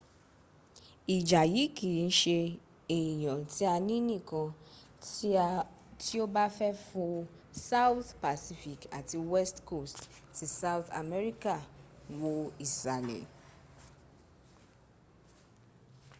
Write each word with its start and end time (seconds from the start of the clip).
ìjà 1.15 1.41
yìí 1.53 1.65
kì 1.77 1.87
ń 2.07 2.09
ṣe 2.21 2.39
ẹ̀yán 2.97 3.41
tí 3.51 3.61
a 3.73 3.75
ní 3.87 3.95
nìkan 4.09 4.47
tí 6.01 6.15
o 6.23 6.25
bá 6.35 6.45
fẹ́ 6.57 6.71
fo 6.85 7.03
south 7.69 8.09
pacific 8.23 8.79
àti 8.97 9.17
west 9.31 9.57
coast 9.69 9.97
ti 10.35 10.45
south 10.59 10.87
amerika. 11.01 11.53
wo 12.19 12.31
ìsàlẹ̀ 12.65 13.23